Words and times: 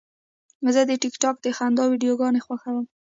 زه 0.73 0.81
د 0.89 0.91
ټک 1.01 1.13
ټاک 1.21 1.35
د 1.41 1.47
خندا 1.57 1.83
ویډیوګانې 1.87 2.41
خوښوم. 2.45 2.85